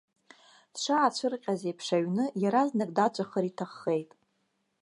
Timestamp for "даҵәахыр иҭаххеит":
2.97-4.11